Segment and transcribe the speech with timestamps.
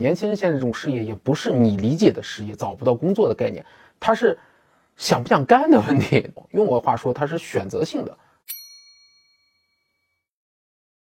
[0.00, 3.62] 年轻人现在这种失业也不是你理解的失业，找不到工作的概念，
[4.00, 4.36] 他是
[4.96, 6.26] 想不想干的问题。
[6.52, 8.16] 用我的话说，他是选择性的。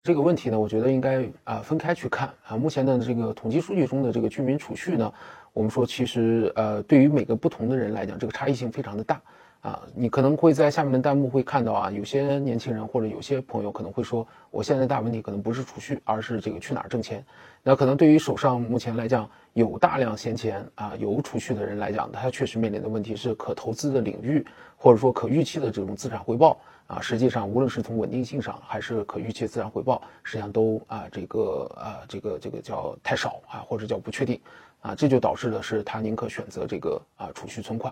[0.03, 2.59] 这个问题呢，我觉得应该啊分开去看啊。
[2.59, 5.11] 目前的这个统计数据中的这个居民储蓄呢，
[5.55, 9.19] 我们说其实呃对于每个不同的人来讲，这个差异性非常的大。
[9.65, 17.25] 啊，你可能会在下面的弹幕会看到啊，有些年轻人或者有些朋友可能会说，我现在大问题可能不是储蓄，而是这个去哪儿挣钱。
[17.63, 24.47] 那可能对于手上目前来讲有大量闲钱啊，有储蓄的人来讲，他确实面临的问题是可投资的领域，
[24.77, 34.39] 或者说可预期的这种资产回报啊，实际上无论是从稳定性上还是可预期资产回报，实际上都啊这个啊这个这个叫太少啊，或者叫不确定
[34.83, 37.91] 啊，这就导致的是他宁可选择这个啊储蓄存款。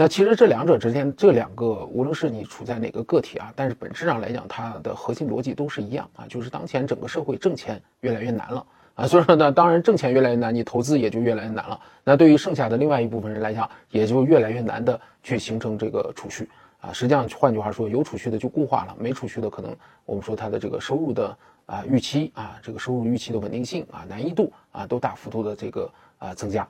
[0.00, 11.80] 那其实这两者之间，这两个无论是你处在哪个个体啊，但是本质上来讲，它的核心逻辑都是一样啊，就是当前整个社会挣钱越来越难了啊，所以说呢，当然挣钱越来越难，你投资也就越来越难了。
[12.04, 16.48] 那对于剩下的另外一部分人来讲，也就越来越难的去形成这个储蓄
[16.80, 16.92] 啊。
[16.92, 21.36] 实际上，换句话说，有储蓄的就固化了，没储蓄的可能我们说他的这个收入的
[21.66, 26.68] 啊预期啊，这个收入预期的稳定性啊难易度啊都大幅度的这个啊增加。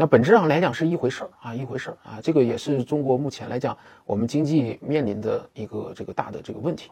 [0.00, 6.90] 那本质上来讲是一回事儿啊，一回事儿啊，这个也是中国目前来讲我们经济面临的一个这个大的这个问题，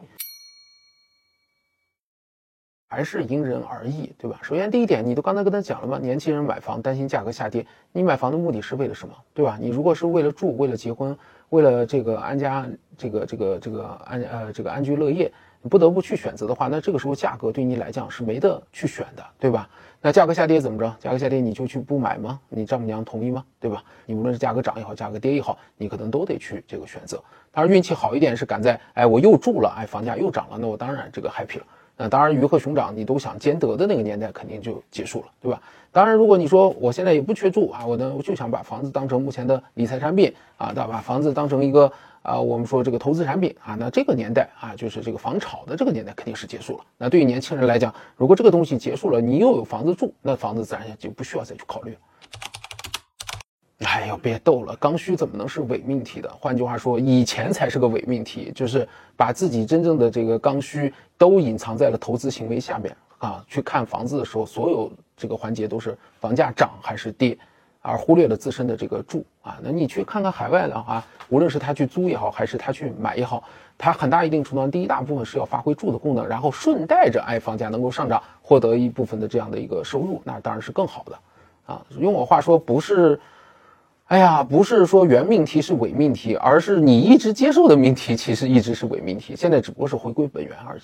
[2.87, 4.39] 还是因人而异，对吧？
[4.43, 9.57] 首先第一点，你都刚才跟他讲了嘛，年轻人买房担心价格下跌，你买房的目的是为了什么，对吧？
[9.59, 11.17] 你如果是为了住，为了结婚，
[11.49, 15.33] 为了这个安家，这个这个这个安呃这个安居乐业。
[15.61, 19.67] 你不得不去选择的话，那这个时候价格对你来讲是没得去选的，对吧？
[20.01, 20.95] 那价格下跌怎么着？
[20.99, 22.39] 价格下跌你就去不买吗？
[22.47, 23.43] 你丈母娘同意吗？
[23.59, 23.83] 对吧？
[24.05, 27.21] 你无论是价格涨也好，价格跌也好，你可能都得去这个选择。
[27.51, 31.65] 当然运气好一点是赶在，哎，我又住了，哎，房价又涨了，那我当然这个 happy 了。
[31.97, 35.61] 那当然鱼和熊掌你都想兼得的那个年代肯定就结束了，对吧？
[35.91, 41.91] 当然如果你说我现在也不缺住啊，我呢我就想把房子当成目前的理财产品啊，把房子当成一个。
[42.21, 46.83] 啊，我们说这个投资产品啊，那这个年代啊，就是这个房炒的这个年代肯定是结束了。
[46.97, 51.97] 那对于年轻人来讲，如果这个东西结束了，你又有房子住，那房子自然也就不需要再去考虑了。
[53.85, 56.29] 哎呦，别逗了，刚需怎么能是伪命题的？
[56.39, 63.43] 换句话说，以前才是个伪命题，就是把自己真正的这个刚需都隐藏在了投资行为下面啊。
[63.47, 67.37] 去看房子的时候，所有这个环节都是房价涨还是跌。
[67.81, 73.43] 而忽略了自身的这个住啊，那你去看看海外的话，无论是他去租也好，还是他去买也好，
[73.77, 81.17] 他很大一定程度上，第一大部分是要发挥住的功能，然后顺带着哎房价能够上涨，获得一部分的这样的一个收入，那当然是更好的
[81.65, 81.81] 啊。
[81.97, 83.19] 用我话说，不是，
[84.07, 90.81] 哎呀，不是说原命题是伪命题，而是你一直接受的命题其实一直是伪命题，现在只不过是回归本源而已。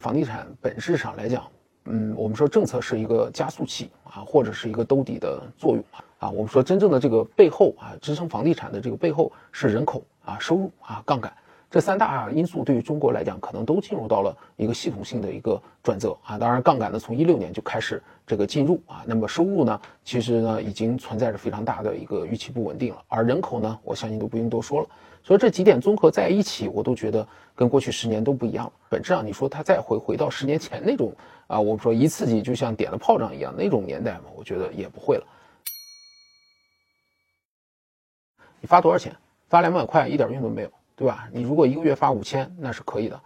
[0.00, 1.44] 房地产本质上来讲。
[1.84, 5.84] 嗯，我们说政策是一个加速器啊，或者是一个兜底的作用
[6.18, 6.30] 啊。
[6.30, 11.32] 我们说真正的这个背后啊，支撑房地产的这个背后是人口啊、收入啊、杠杆
[11.70, 16.36] 这三大因素，对于中国来讲，可能都进入到了一个系统性的一个转折啊。
[16.36, 24.88] 当然，杠杆呢从一六年就开始这个进入啊，那么收入呢，其实呢已经存在着非常大的一个预期不稳定了，而人口呢，我相信都不用多说了。
[25.22, 28.72] 所以这几点综合在一起，我都觉得跟过去十年都不一样。
[28.88, 31.12] 本质上，你说它再回回到十年前那种
[31.46, 35.24] 啊，我们说一刺激就像点了炮仗一样那种年代嘛，我觉得也不会了。
[38.60, 39.14] 你发多少钱？
[39.48, 40.70] 发两百块一点用都没有，
[41.00, 41.26] 对吧？
[41.32, 43.18] 你如果一个月发五千，那是可以的，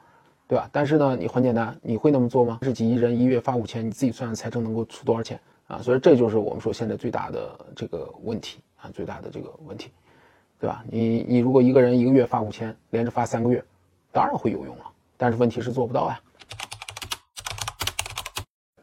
[0.46, 0.70] 对吧？
[0.70, 2.60] 但是呢，你很简单，你会那么做吗？
[2.62, 5.82] 是几亿人一月发五千，你自己算算财政能够出多少钱啊？
[5.82, 9.90] 所以这就是我们说现在最大的这个问题啊，最大的这个问题。
[10.60, 10.84] 对吧？
[10.88, 13.60] 你你如果一个人一个月发五千，连着发三个月，
[14.12, 14.84] 当然会有用了。
[15.16, 16.20] 但是问题是做不到呀。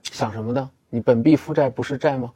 [0.03, 0.69] 想什么呢？
[0.89, 2.29] 你本币负债不是债吗？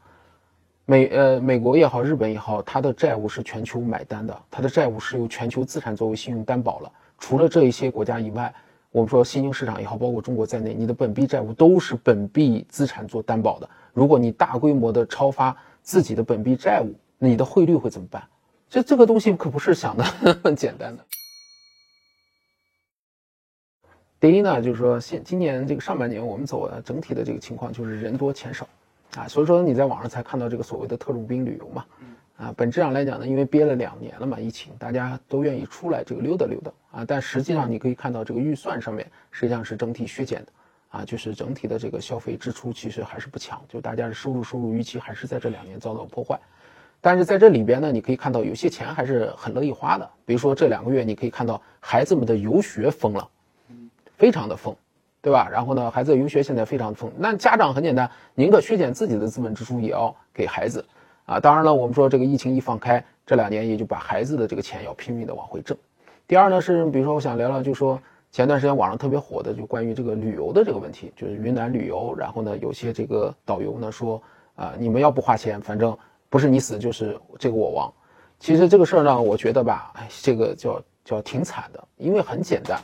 [0.85, 6.91] 美呃美国也好，日本也好，它的债务是全球买单的，它的债务是由全球资产作为信用担保了。
[7.17, 8.53] 除了这一些国家以外，
[8.91, 13.69] 我们说新兴市场也好，包括中国在内，你的本币债务都是本币资产做担保的。
[13.93, 18.23] 如果你大规模的超发自己的本币债务，那你的汇率会怎么办？
[18.69, 20.03] 这这个东西可不是想的
[20.43, 21.03] 很简单的。
[24.19, 28.67] 第一呢，就是说现今年这个上半年我们走的整体的这个情况就是人多钱少，
[29.17, 31.85] 啊，所以说你在网上才看到这个所谓的特种兵旅游嘛，
[32.37, 40.51] 啊，本质上来讲呢，因为憋了两年了嘛，疫情大家都愿意出来这个溜达溜达啊，但实际上你可以看到这个预算上面实际上是整体削减的，
[40.89, 46.39] 啊，就是整体的这个消费支出其实还是不强，就大家的收入收入预期还是在这两年遭到破坏。
[47.01, 50.09] 但是在这里边呢，你可以看到有些钱还是很乐意花的。
[50.25, 53.29] 比如说这两个月，你可以看到孩子们的游学疯了，
[54.17, 54.75] 非常的疯，
[55.25, 55.49] 对吧？
[55.51, 60.85] 然后呢，孩子游学现在非常丰，那家长很简单，宁可削减自己的资本支出，也要给孩子
[61.25, 61.39] 啊。
[61.39, 65.75] 当然了，我们说这个疫情一放开，这两年也就把孩子的这个钱要拼命的往回挣。
[66.27, 67.99] 第二呢是，比如说我想聊聊，就说
[68.29, 74.21] 前段时间网上特别火的，就关于这个旅游的这个问题，就是云南旅游，然后呢，有些这个导游呢说
[74.53, 75.97] 啊，你们要不花钱，反正
[76.29, 77.91] 不是你死就是这个我亡。
[78.39, 82.79] 其实这个事儿呢，我觉得吧，哎，这个叫叫挺惨的，因为很简单，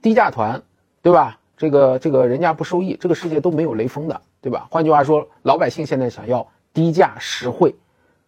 [0.00, 0.58] 低价团，
[1.02, 1.38] 对吧？
[1.58, 4.66] 这个这个人家不收益，这个世界都没有雷锋的，对吧？
[4.70, 7.74] 换句话说，老百姓现在想要低价实惠，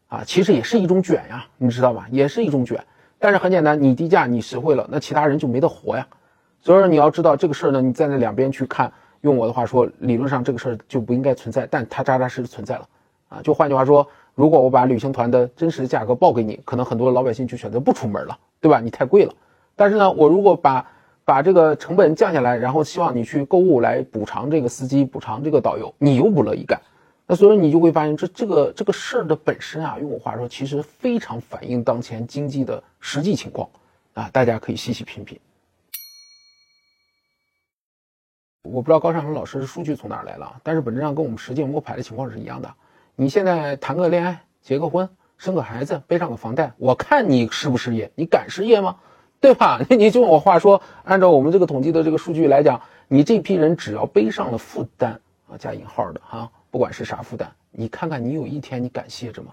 [0.09, 2.09] 啊，其实也是一种卷呀，你知道吧？
[2.11, 2.85] 也是一种卷。
[3.21, 6.07] 但是很简单，你低价你实惠了，那其他人就没得活呀。
[6.61, 12.89] 所以说你要知道这个事儿呢，你在那两边去看，用我的话说，理论上这个事儿就不应该存在，但它扎扎实实存在了，
[13.29, 14.05] 啊，就换句话说，
[14.35, 18.81] 如果我把旅行团的真实价格报给你，可能很多老百姓就选择不出门了，对吧？
[18.81, 19.33] 你太贵了。
[19.77, 20.85] 但是呢，我如果把
[21.31, 26.83] 把这个成本降下来，然后希望你去购物来补偿这个司机，补偿这个导游，你又不乐意干，
[27.25, 33.71] 那所以你就会发现这这个这个事儿的本身啊，用我话说，其实非常反映当前经济的实际情况
[34.15, 35.39] 啊，大家可以细细品品。
[38.65, 42.69] 我不知道高尚恒老师的数据从哪儿来了，但是本质上跟我们实际摸排的情况是一样的。
[43.15, 48.11] 你现在谈个恋爱，结个婚，生个孩子，背上个房贷，我看你失不失业？
[48.17, 48.97] 你敢失业吗？
[49.41, 49.81] 对吧？
[49.89, 59.51] 你 你就我话说，按照我们这个统计的这个数据来讲，你这批人只要背上了负担啊，加引号的哈，不管是啥负担，你看看你有一天你敢歇着吗？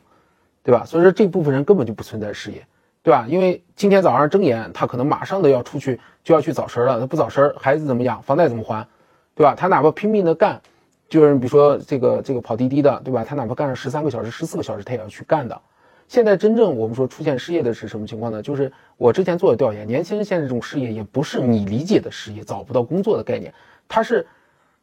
[0.62, 0.84] 对吧？
[0.86, 2.66] 所以说这部分人根本就不存在失业，
[3.01, 3.25] 对吧？
[3.30, 7.00] 因为今天早上睁眼，他可能马上都要出去，就要去早神了。
[7.00, 8.22] 他不早神，孩子怎么养？
[8.22, 8.86] 房贷怎么还？
[9.34, 9.56] 对吧？
[9.56, 10.60] 他哪怕拼命的干，
[11.07, 13.24] 就是比如说这个这个跑滴滴的，对吧？
[13.24, 15.62] 他哪怕干了十三个小时、十四个小时，他也要去干的。
[16.07, 18.42] 现在真正我们说出现失业的是什么情况呢？
[18.42, 23.54] 就是我之前做的调研，年轻人现在这种失业也不是你理解的失业，找不到工作的概念，
[23.89, 24.25] 他是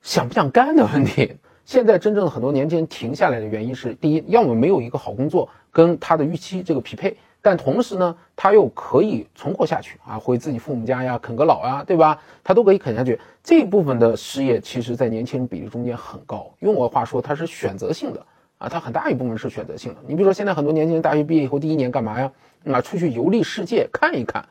[0.02, 1.34] 想不想干的问题。
[1.64, 12.20] 现在真正的很多年轻人停下来的原因是：第一，要么没有一个好工作跟他的预期这个匹配，但同时呢，他又可以存活下去啊，回自己父母家呀，啃个老呀，对吧？
[12.42, 13.18] 他都可以啃下去。
[13.42, 18.26] 这部分的失业其实在年轻人比例中间很高，用我的话说，它是选择性的。
[18.58, 20.00] 啊，它很大一部分是选择性的。
[20.06, 22.32] 你比如说，现在很多年轻人大学毕业以后第一年干嘛呀？
[22.72, 24.46] 啊，出去游历世界看一看。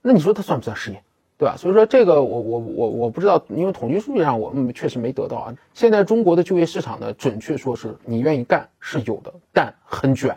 [0.00, 1.02] 那你说他算不算失业？
[1.36, 1.54] 对吧？
[1.56, 5.54] 所以说这个我我我我不知道，因为统计数据上我们确实没得到啊。
[5.72, 10.36] 现在中国的就业市场呢，准确说是你愿意干是有的，但很卷，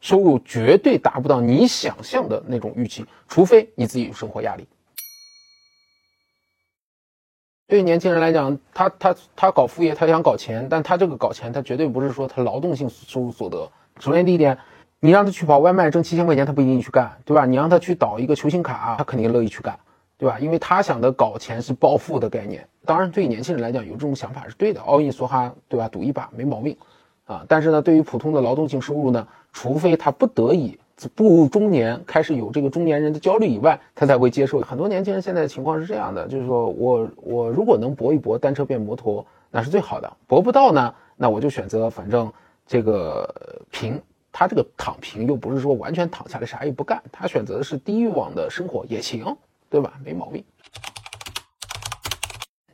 [0.00, 4.66] 收入绝对达不到你想象的那种预期，除非你自己有生活压力。
[7.70, 13.70] 对于年轻人来讲，他他他搞副业，他想搞钱，但他这个搞钱，他绝对不是说他劳动性收入所得。
[14.00, 14.58] 首先第一点，
[14.98, 17.46] 你让他去跑外卖挣七千块钱，他不一定去干，对吧？
[17.46, 19.78] 你让他去倒一个球星卡，他肯定乐意去干，
[20.18, 20.36] 对吧？
[20.40, 22.66] 因为他想的搞钱是暴富的概念。
[22.84, 25.86] 当然，对于年轻人来讲，有这种想法是对的，奥运梭哈，对吧？
[25.86, 26.76] 赌一把没毛病，
[27.24, 27.44] 啊。
[27.46, 30.76] 但是呢，对于普通的劳动性收入呢，除非他不得已。
[31.08, 34.60] 步入中年，开始有这个中年人的焦虑以外，他才会接受。
[34.60, 40.16] 很多年轻人现在的情况是这样的，就是说我我如果能搏一搏，单车变摩托，那是最好的。
[40.26, 42.32] 搏不到呢，那我就选择反正
[42.66, 43.28] 这个
[43.70, 44.00] 平。
[44.32, 49.36] 他这个躺平又不是说完全躺下来啥也不干，他选择的是低欲望的生活也行，
[49.68, 49.94] 对吧？
[50.04, 50.44] 没毛病。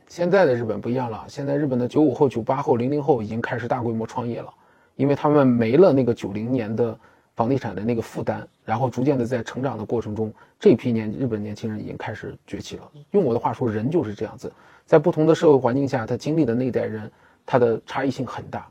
[0.07, 4.53] 现在的日本不一样了，现在日本的九五后、九八后、零零后已经开始大规模创业了，
[4.95, 6.97] 因为他们没了那个九零年的。
[7.37, 12.91] 房地产的那个负担，然后逐渐的在成长的过程中，这批年日本年轻人已经开始崛起了。
[13.11, 14.51] 用我的话说，人就是这样子，
[14.87, 17.11] 在不同的社会环境下，他经历的那一代人，
[17.45, 18.67] 他的差异性很大，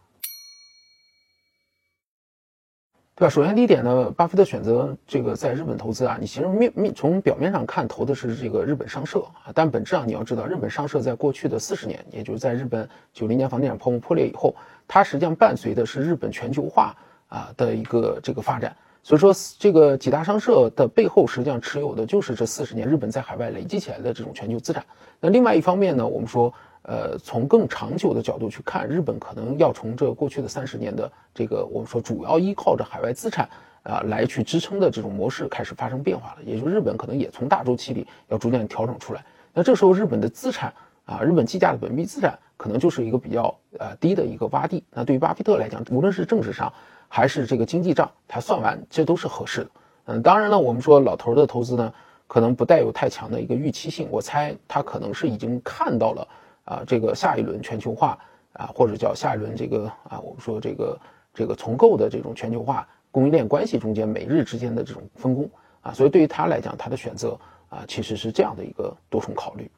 [3.14, 3.30] 对吧？
[3.30, 14.52] 首先第一点呢，巴菲特选择这个在日本投资啊，你其实面面从表面上看投的是这个日本商社啊，但本质上你要知道，日本商社在过去的四十年，也就是在日本九零年房地产泡沫破裂以后，
[14.88, 16.92] 它实际上伴随的是日本全球化。
[17.28, 24.84] 啊的一个这个发展，所以说这个几大商社的背后实际上持有的就是这四十年日本在海外累积起来的这种全球资产。
[25.20, 26.52] 那另外一方面呢，我们说，
[26.82, 33.48] 呃，从更长久的角度去看，日本可能要从这过去的三十年的这个我们说主要依靠着海外资产
[33.82, 39.24] 啊来去支撑的这种模式开始发生变化了，也就是日本可能也从大周期里要逐渐调整出来。
[39.54, 40.72] 那这时候日本的资产
[41.06, 44.84] 啊，日本计价的本币资产可能就是一个比较呃低的一个洼地。
[44.90, 46.72] 那对于巴菲特来讲，无论是政治上，
[47.16, 49.70] 还是这个经济账，他算完，这都是合适的。
[50.04, 51.94] 嗯，当然了，我们说老头的投资呢，
[52.26, 54.06] 可能不带有太强的一个预期性。
[54.10, 56.28] 我猜他可能是已经看到了
[56.66, 58.18] 啊，这个下一轮全球化
[58.52, 61.00] 啊，或者叫下一轮这个啊，我们说这个
[61.32, 65.48] 这个重构的这种全球化供应链关系中间美日之间的这种分工
[65.80, 67.30] 啊，所以对于他来讲，他的选择
[67.70, 69.70] 啊，其实是这样的一个多重考虑。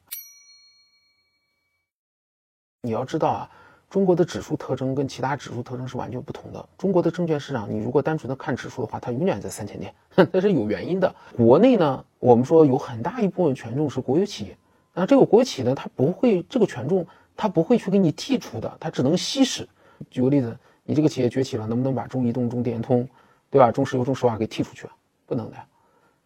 [2.83, 3.50] 你要知道啊，
[3.90, 6.68] 中国的指数特征跟其他指数特征是完全不同的。
[6.76, 9.95] 中国的证券市场，你如果单纯的看指数的话，它永远在三千点，
[10.30, 11.14] 那是有原因的。
[11.37, 14.57] 国内呢，我们说有很大一部分权重是国有企业，
[14.92, 19.66] 那这个国企呢，它不会这个权重，它不会去给你剔除的，它只能稀释。
[20.11, 20.54] 举个例子，
[20.85, 23.09] 你这个企业崛起了，能不能把中移动、中电通，
[23.49, 23.73] 对吧？
[23.73, 24.87] 中石油、中石化给剔出去？
[25.25, 25.57] 不能的，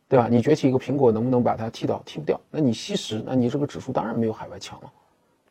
[0.08, 0.26] 对吧？
[0.28, 2.02] 你崛起一个苹果，能不能把它剔掉？
[2.04, 2.40] 剔不掉。
[2.50, 4.92] 那你稀释，那你这个指数当然没有海外强了，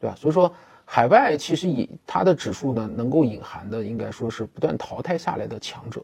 [0.02, 0.16] 对吧？
[0.20, 0.54] 所以说。
[0.86, 6.02] 海外其实以它的指数呢，能够隐含的应该说是不断淘汰下来的强者。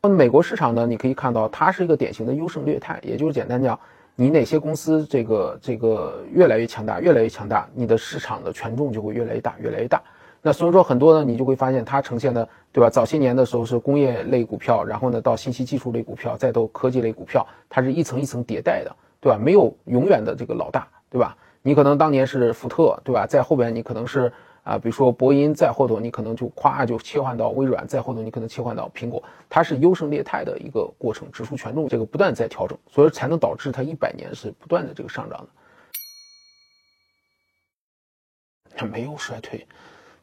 [0.00, 3.78] 那么美国市场呢，你可以看到它是一个典型的优胜劣汰，也就是简单讲，
[4.14, 10.00] 你哪些公司这个这个越来越强大，越来越强大，你的市场的权重就会越来越大，越来越大。
[10.40, 12.88] 那所以说很多呢，你就会发现它呈现的，对吧？
[12.88, 19.36] 早些年的时候是工业类股票，然后呢到信息技术类股票，再到科技类股票，它是一层一层迭代的，对吧？
[19.36, 21.36] 没有永远的这个老大，对吧？
[21.62, 23.26] 你可能当年是福特，对吧？
[23.26, 35.48] 在后边你可能是啊，比如说波音，再后头你可能就咵就切换到微软，再后头你可能切换到苹果，它是优胜劣汰的一个过程，指数权重这个不断在调整，所以才能导致它一百年是不断的这个上涨的。
[38.76, 39.66] 它没有衰退，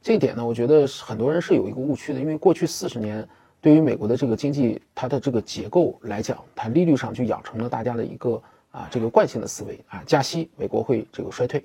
[0.02, 3.28] 这一点呢，我觉得很多人是有一个误区的，因为过去四十年
[3.60, 8.42] 对于美国的这个经济它的这个结构来讲，它利率上就养成了大家的一个。
[8.76, 11.64] 啊，这个惯性的思维啊，加息，美国会这个衰退，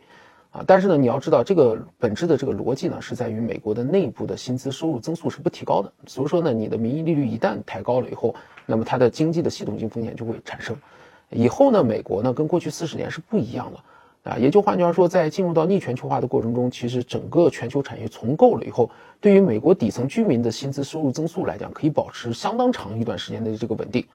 [0.52, 8.32] 啊，但是呢，你要知道这个本质的这个逻辑呢，是在于美国的内部的薪资收入增速是不提高的，所以说呢，你的名义利率一旦抬高了以后，
[8.64, 10.76] 那么它的经济的系统性风险就会产生。
[11.30, 18.88] 以后呢，美国呢跟过去四十年是不一样的，啊，也就换句话说，在进入到逆全球化的过程中，其实整个全球产业重构了以后，
[19.20, 24.06] 对于美国底层居民的薪资收入增速来讲，可以保持相当长一段时间的这个稳定。